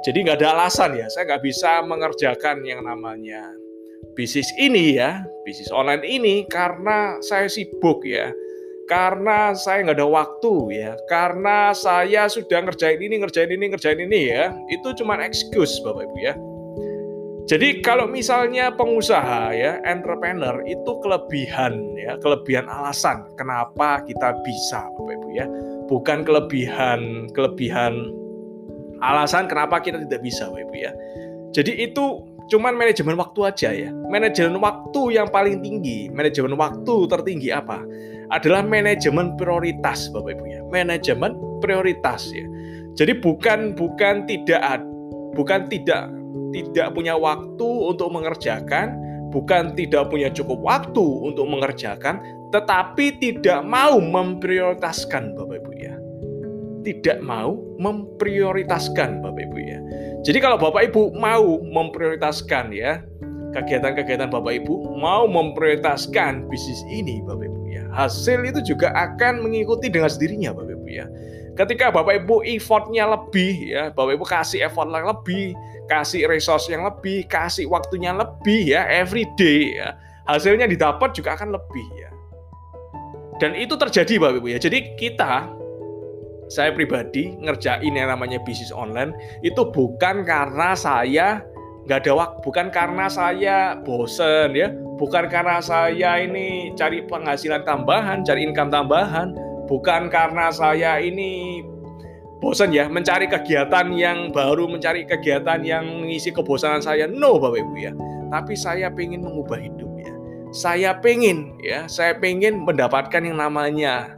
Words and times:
Jadi 0.00 0.24
nggak 0.24 0.40
ada 0.40 0.56
alasan 0.56 0.96
ya, 0.96 1.06
saya 1.12 1.28
nggak 1.28 1.44
bisa 1.44 1.84
mengerjakan 1.84 2.64
yang 2.64 2.80
namanya 2.88 3.44
bisnis 4.16 4.48
ini 4.56 4.96
ya, 4.96 5.20
bisnis 5.44 5.68
online 5.68 6.00
ini 6.08 6.48
karena 6.48 7.20
saya 7.20 7.52
sibuk 7.52 8.00
ya, 8.08 8.32
karena 8.88 9.52
saya 9.52 9.84
nggak 9.84 10.00
ada 10.00 10.08
waktu 10.08 10.54
ya, 10.72 10.92
karena 11.04 11.76
saya 11.76 12.32
sudah 12.32 12.64
ngerjain 12.64 12.96
ini, 12.96 13.20
ngerjain 13.20 13.52
ini, 13.52 13.64
ngerjain 13.70 14.00
ini 14.00 14.20
ya, 14.32 14.56
itu 14.72 14.88
cuma 14.96 15.20
excuse 15.20 15.76
Bapak 15.84 16.08
Ibu 16.08 16.18
ya. 16.24 16.34
Jadi 17.48 17.82
kalau 17.82 18.06
misalnya 18.06 18.70
pengusaha 18.70 19.50
ya, 19.52 19.82
entrepreneur 19.82 20.62
itu 20.64 20.96
kelebihan 21.02 21.76
ya, 21.98 22.14
kelebihan 22.22 22.70
alasan 22.72 23.26
kenapa 23.36 24.00
kita 24.08 24.32
bisa 24.48 24.80
Bapak 24.96 25.12
Ibu 25.18 25.28
ya. 25.34 25.46
Bukan 25.90 26.22
kelebihan 26.22 27.26
kelebihan 27.34 28.14
alasan 29.00 29.48
kenapa 29.48 29.80
kita 29.80 30.00
tidak 30.06 30.20
bisa 30.20 30.46
Bapak 30.48 30.68
Ibu 30.68 30.74
ya. 30.76 30.92
Jadi 31.50 31.72
itu 31.82 32.22
cuman 32.52 32.76
manajemen 32.78 33.16
waktu 33.18 33.40
aja 33.48 33.70
ya. 33.72 33.90
Manajemen 33.90 34.60
waktu 34.60 35.18
yang 35.18 35.28
paling 35.32 35.64
tinggi, 35.64 36.12
manajemen 36.12 36.54
waktu 36.54 36.94
tertinggi 37.10 37.50
apa? 37.50 37.82
Adalah 38.30 38.62
manajemen 38.62 39.34
prioritas 39.34 40.12
Bapak 40.12 40.38
Ibu 40.38 40.44
ya. 40.46 40.60
Manajemen 40.68 41.34
prioritas 41.58 42.30
ya. 42.30 42.46
Jadi 42.94 43.16
bukan 43.18 43.74
bukan 43.74 44.28
tidak 44.28 44.84
bukan 45.34 45.66
tidak 45.72 46.12
tidak 46.50 46.92
punya 46.92 47.14
waktu 47.14 47.68
untuk 47.86 48.10
mengerjakan, 48.10 48.98
bukan 49.30 49.72
tidak 49.78 50.10
punya 50.10 50.28
cukup 50.34 50.58
waktu 50.60 51.02
untuk 51.02 51.46
mengerjakan, 51.46 52.18
tetapi 52.50 53.16
tidak 53.22 53.62
mau 53.62 54.02
memprioritaskan 54.02 55.38
Bapak 55.38 55.62
Ibu 55.64 55.70
ya 55.78 55.79
tidak 56.82 57.20
mau 57.20 57.56
memprioritaskan 57.80 59.20
Bapak 59.20 59.42
Ibu 59.50 59.58
ya. 59.60 59.78
Jadi 60.24 60.38
kalau 60.40 60.60
Bapak 60.60 60.92
Ibu 60.92 61.16
mau 61.16 61.60
memprioritaskan 61.60 62.72
ya 62.72 63.00
kegiatan-kegiatan 63.50 64.30
Bapak 64.30 64.62
Ibu 64.62 64.98
mau 64.98 65.26
memprioritaskan 65.26 66.46
bisnis 66.46 66.80
ini 66.88 67.20
Bapak 67.26 67.50
Ibu 67.50 67.60
ya. 67.70 67.84
Hasil 67.90 68.46
itu 68.46 68.62
juga 68.74 68.94
akan 68.94 69.42
mengikuti 69.42 69.90
dengan 69.90 70.10
sendirinya 70.10 70.54
Bapak 70.54 70.74
Ibu 70.78 70.86
ya. 70.88 71.06
Ketika 71.58 71.90
Bapak 71.92 72.24
Ibu 72.24 72.46
effortnya 72.46 73.04
lebih 73.10 73.74
ya, 73.74 73.90
Bapak 73.90 74.16
Ibu 74.16 74.24
kasih 74.24 74.64
effort 74.64 74.88
yang 74.88 75.10
lebih, 75.10 75.52
kasih 75.90 76.30
resource 76.30 76.70
yang 76.70 76.86
lebih, 76.86 77.26
kasih 77.26 77.66
waktunya 77.66 78.14
lebih 78.14 78.70
ya, 78.70 78.86
every 78.86 79.26
day 79.34 79.76
ya. 79.76 79.98
Hasilnya 80.30 80.70
didapat 80.70 81.10
juga 81.10 81.34
akan 81.34 81.50
lebih 81.50 81.86
ya. 81.98 82.10
Dan 83.42 83.58
itu 83.58 83.74
terjadi 83.74 84.20
Bapak 84.22 84.38
Ibu 84.40 84.48
ya. 84.54 84.58
Jadi 84.62 84.94
kita 84.94 85.59
saya 86.50 86.74
pribadi 86.74 87.38
ngerjain 87.38 87.94
yang 87.94 88.10
namanya 88.10 88.42
bisnis 88.42 88.74
online 88.74 89.14
itu 89.46 89.62
bukan 89.70 90.26
karena 90.26 90.74
saya 90.74 91.46
nggak 91.86 92.06
ada 92.06 92.12
waktu, 92.12 92.36
bukan 92.44 92.66
karena 92.70 93.06
saya 93.10 93.78
bosen 93.82 94.52
ya, 94.52 94.68
bukan 95.00 95.26
karena 95.26 95.58
saya 95.58 96.20
ini 96.22 96.70
cari 96.76 97.02
penghasilan 97.02 97.64
tambahan, 97.64 98.22
cari 98.22 98.44
income 98.44 98.70
tambahan, 98.70 99.32
bukan 99.66 100.06
karena 100.12 100.52
saya 100.54 101.00
ini 101.00 101.62
bosen 102.38 102.70
ya 102.70 102.86
mencari 102.86 103.26
kegiatan 103.26 103.90
yang 103.96 104.30
baru, 104.30 104.70
mencari 104.70 105.02
kegiatan 105.02 105.60
yang 105.66 105.82
mengisi 106.04 106.30
kebosanan 106.30 106.78
saya. 106.78 107.10
No, 107.10 107.42
Bapak 107.42 107.58
Ibu 107.58 107.74
ya. 107.80 107.92
Tapi 108.30 108.54
saya 108.54 108.86
pengen 108.92 109.26
mengubah 109.26 109.58
hidup 109.58 109.90
ya. 109.98 110.12
Saya 110.50 110.90
pengen 110.98 111.58
ya, 111.58 111.90
saya 111.90 112.14
pengen 112.18 112.62
mendapatkan 112.62 113.22
yang 113.22 113.38
namanya 113.38 114.14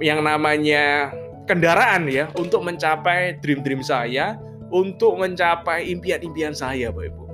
yang 0.00 0.24
namanya 0.24 1.12
kendaraan 1.50 2.06
ya 2.06 2.30
untuk 2.38 2.62
mencapai 2.62 3.42
dream-dream 3.42 3.82
saya, 3.82 4.38
untuk 4.70 5.18
mencapai 5.18 5.90
impian-impian 5.90 6.54
saya, 6.54 6.94
Bapak 6.94 7.10
Ibu. 7.10 7.24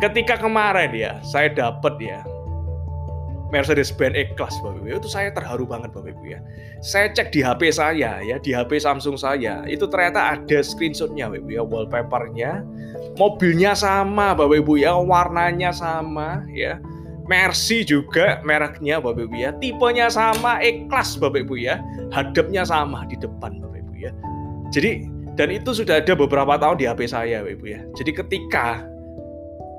Ketika 0.00 0.40
kemarin 0.40 0.96
ya, 0.96 1.20
saya 1.20 1.52
dapat 1.52 2.00
ya 2.00 2.24
Mercedes-Benz 3.52 4.16
E-Class 4.16 4.56
Bapak 4.64 4.80
Ibu, 4.80 4.96
itu 4.96 5.10
saya 5.12 5.28
terharu 5.36 5.68
banget 5.68 5.92
Bapak 5.92 6.16
Ibu 6.16 6.24
ya. 6.24 6.40
Saya 6.80 7.12
cek 7.12 7.36
di 7.36 7.44
HP 7.44 7.68
saya 7.68 8.24
ya, 8.24 8.36
di 8.40 8.56
HP 8.56 8.80
Samsung 8.80 9.20
saya, 9.20 9.60
itu 9.68 9.84
ternyata 9.92 10.40
ada 10.40 10.58
screenshotnya 10.64 11.28
Bapak 11.28 11.44
Ibu 11.44 11.50
ya, 11.52 11.62
wallpapernya, 11.68 12.50
mobilnya 13.20 13.76
sama 13.76 14.32
Bapak 14.32 14.64
Ibu 14.64 14.80
ya, 14.80 14.96
warnanya 14.96 15.68
sama 15.68 16.48
ya, 16.48 16.80
Mercy 17.26 17.84
juga 17.84 18.40
mereknya 18.46 19.02
Bapak 19.02 19.28
Ibu 19.28 19.36
ya. 19.36 19.50
Tipenya 19.58 20.06
sama, 20.08 20.62
E-Class 20.62 21.18
Bapak 21.20 21.44
Ibu 21.46 21.60
ya. 21.60 21.82
Hadapnya 22.14 22.64
sama 22.64 23.04
di 23.08 23.16
depan 23.18 23.60
Bapak 23.60 23.78
Ibu 23.84 23.94
ya. 23.98 24.12
Jadi 24.70 25.04
dan 25.38 25.48
itu 25.48 25.72
sudah 25.72 26.02
ada 26.02 26.12
beberapa 26.12 26.58
tahun 26.60 26.76
di 26.80 26.84
HP 26.84 27.10
saya 27.10 27.40
Bapak 27.44 27.54
Ibu 27.60 27.64
ya. 27.70 27.80
Jadi 27.96 28.10
ketika 28.12 28.84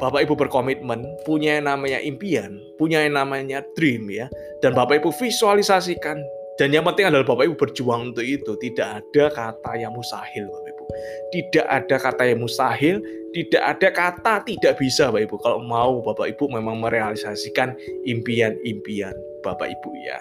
Bapak 0.02 0.25
Ibu 0.25 0.34
berkomitmen, 0.34 1.06
punya 1.29 1.62
yang 1.62 1.69
namanya 1.69 2.02
impian, 2.02 2.57
punya 2.81 3.06
yang 3.06 3.13
namanya 3.22 3.62
dream 3.78 4.09
ya, 4.09 4.25
dan 4.66 4.73
Bapak 4.73 4.97
Ibu 4.97 5.13
visualisasikan, 5.13 6.18
dan 6.58 6.69
yang 6.73 6.90
penting 6.90 7.06
adalah 7.09 7.22
Bapak 7.22 7.46
Ibu 7.46 7.56
berjuang 7.58 8.09
untuk 8.09 8.25
itu. 8.25 8.58
Tidak 8.58 8.88
ada 9.02 9.25
kata 9.29 9.78
yang 9.78 9.94
mustahil 9.94 10.50
Bapak 10.50 10.61
Ibu. 10.81 10.90
Tidak 11.31 11.66
ada 11.69 11.96
kata 12.02 12.24
yang 12.25 12.42
mustahil, 12.42 13.00
tidak 13.31 13.64
ada 13.64 13.90
kata 13.94 14.34
tidak 14.44 14.74
bisa 14.81 15.08
Bapak 15.14 15.24
Ibu 15.30 15.36
kalau 15.40 15.59
mau 15.64 16.02
Bapak 16.02 16.34
Ibu 16.36 16.52
memang 16.52 16.81
merealisasikan 16.81 17.78
impian-impian 18.09 19.14
Bapak 19.46 19.70
Ibu 19.70 19.90
ya. 20.02 20.20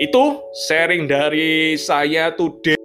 Itu 0.00 0.40
sharing 0.66 1.06
dari 1.06 1.76
saya 1.76 2.32
today 2.32 2.81